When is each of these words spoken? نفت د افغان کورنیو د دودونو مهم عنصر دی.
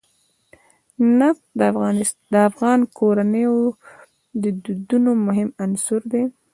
نفت 1.19 1.43
د 2.33 2.35
افغان 2.49 2.79
کورنیو 2.97 3.55
د 4.41 4.43
دودونو 4.63 5.11
مهم 5.25 5.49
عنصر 5.63 6.01
دی. 6.11 6.23